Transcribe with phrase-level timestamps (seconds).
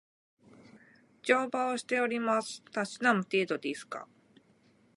[1.21, 2.63] 乗馬をしております。
[2.71, 4.07] たしなむ程度ですが